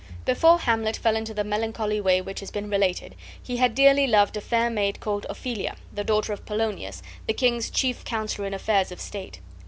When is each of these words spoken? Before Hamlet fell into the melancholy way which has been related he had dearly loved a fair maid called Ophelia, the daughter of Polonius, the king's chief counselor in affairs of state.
Before 0.25 0.57
Hamlet 0.57 0.97
fell 0.97 1.15
into 1.15 1.31
the 1.35 1.43
melancholy 1.43 2.01
way 2.01 2.21
which 2.21 2.39
has 2.39 2.49
been 2.49 2.71
related 2.71 3.13
he 3.39 3.57
had 3.57 3.75
dearly 3.75 4.07
loved 4.07 4.35
a 4.35 4.41
fair 4.41 4.71
maid 4.71 4.99
called 4.99 5.27
Ophelia, 5.29 5.75
the 5.93 6.03
daughter 6.03 6.33
of 6.33 6.43
Polonius, 6.43 7.03
the 7.27 7.33
king's 7.35 7.69
chief 7.69 8.03
counselor 8.03 8.47
in 8.47 8.53
affairs 8.55 8.91
of 8.91 8.99
state. 8.99 9.41